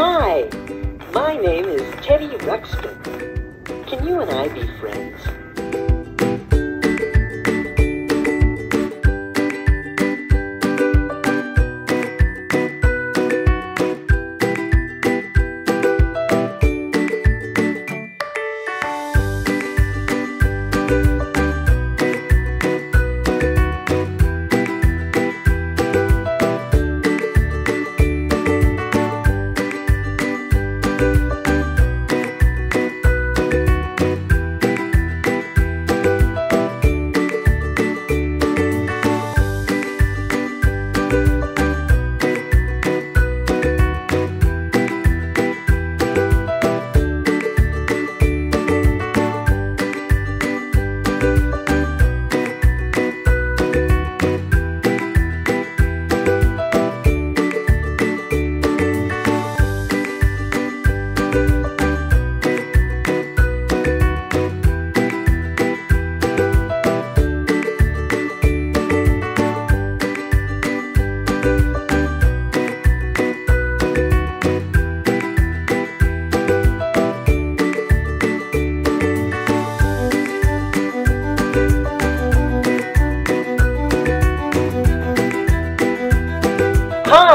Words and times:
Hi, 0.00 0.48
my 1.12 1.36
name 1.36 1.64
is 1.64 1.82
Teddy 2.06 2.28
Ruxpin. 2.46 3.84
Can 3.88 4.06
you 4.06 4.20
and 4.20 4.30
I 4.30 4.46
be 4.46 4.64
friends? 4.78 5.20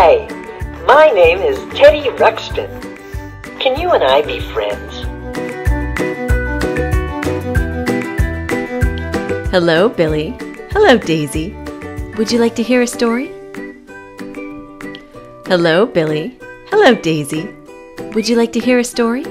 Hi, 0.00 0.28
my 0.86 1.10
name 1.10 1.38
is 1.38 1.58
Teddy 1.76 2.08
Ruxpin. 2.22 2.70
Can 3.58 3.80
you 3.80 3.90
and 3.90 4.04
I 4.04 4.22
be 4.22 4.38
friends? 4.38 4.92
Hello, 9.50 9.88
Billy. 9.88 10.36
Hello, 10.70 10.98
Daisy. 10.98 11.52
Would 12.16 12.30
you 12.30 12.38
like 12.38 12.54
to 12.54 12.62
hear 12.62 12.82
a 12.82 12.86
story? 12.86 13.32
Hello, 15.48 15.84
Billy. 15.84 16.38
Hello, 16.70 16.94
Daisy. 16.94 17.48
Would 18.14 18.28
you 18.28 18.36
like 18.36 18.52
to 18.52 18.60
hear 18.60 18.78
a 18.78 18.84
story? 18.84 19.24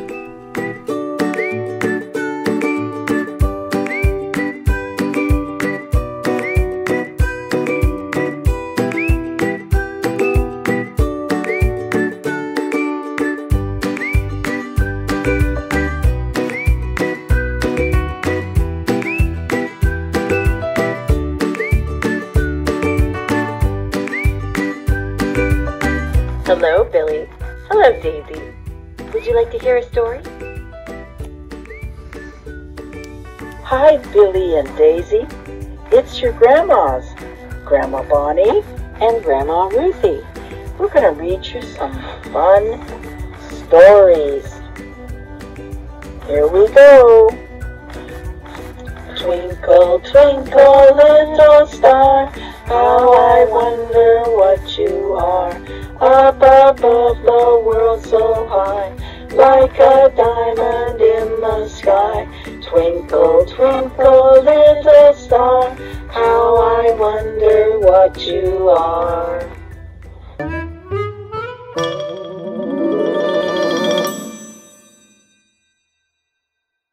Hello, 26.48 26.86
Billy. 26.86 27.28
Hello, 27.70 27.92
Daisy. 28.02 28.42
Would 29.12 29.26
you 29.26 29.36
like 29.36 29.52
to 29.52 29.60
hear 29.60 29.76
a 29.76 29.84
story? 29.84 30.22
Hi, 33.66 33.98
Billy 34.14 34.58
and 34.58 34.78
Daisy. 34.78 35.28
It's 35.92 36.22
your 36.22 36.32
grandmas, 36.32 37.04
Grandma 37.66 38.02
Bonnie 38.04 38.64
and 39.02 39.22
Grandma 39.26 39.66
Ruthie. 39.68 40.26
We're 40.80 40.88
going 40.88 41.14
to 41.14 41.22
read 41.22 41.46
you 41.46 41.62
some 41.64 41.92
fun 42.32 42.80
stories. 43.68 44.50
Here 46.28 46.48
we 46.48 46.66
go. 46.70 47.30
Twinkle, 49.18 50.00
twinkle, 50.00 50.96
little 50.96 51.68
star, 51.68 52.28
how 52.68 53.12
I 53.12 53.44
wonder 53.50 54.37
above 56.88 57.22
the 57.24 57.62
world 57.66 58.06
so 58.06 58.48
high, 58.48 58.90
like 59.36 59.78
a 59.78 60.10
diamond 60.16 61.02
in 61.02 61.42
the 61.42 61.68
sky. 61.68 62.26
Twinkle, 62.62 63.46
twinkle, 63.46 64.42
little 64.42 65.14
star, 65.14 65.76
how 66.10 66.56
I 66.56 66.96
wonder 66.98 67.80
what 67.80 68.18
you 68.26 68.70
are. 68.70 69.47